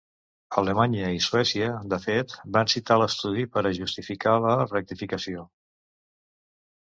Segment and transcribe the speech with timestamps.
[0.59, 5.45] Alemanya i Suècia, de fet, van citar l’estudi per a justificar la rectificació.